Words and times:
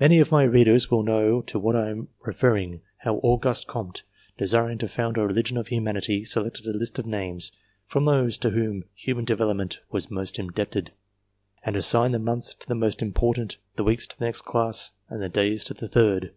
Many 0.00 0.18
of 0.18 0.32
my 0.32 0.42
readers 0.42 0.90
will 0.90 1.04
know 1.04 1.40
to 1.42 1.56
what 1.56 1.76
I 1.76 1.88
am 1.90 2.08
referring; 2.26 2.80
how 3.02 3.20
Align 3.22 3.54
ste 3.54 3.68
Comte, 3.68 4.02
desiring 4.36 4.76
to 4.78 4.88
found 4.88 5.16
a 5.16 5.24
"Religion 5.24 5.56
of 5.56 5.68
Humanity," 5.68 6.24
selected 6.24 6.66
a 6.66 6.76
list 6.76 6.98
of 6.98 7.06
names, 7.06 7.52
from 7.86 8.04
those 8.04 8.36
to 8.38 8.50
whom 8.50 8.82
human 8.92 9.24
development 9.24 9.78
was 9.88 10.10
most 10.10 10.40
indebted, 10.40 10.90
and 11.62 11.76
assigned 11.76 12.12
the 12.12 12.18
months 12.18 12.54
to 12.54 12.66
the 12.66 12.74
most 12.74 13.02
important, 13.02 13.58
the 13.76 13.84
weeks 13.84 14.04
to 14.08 14.18
the 14.18 14.24
next 14.24 14.40
class, 14.42 14.90
and 15.08 15.22
the 15.22 15.28
days 15.28 15.62
to 15.62 15.74
the 15.74 15.86
third. 15.86 16.32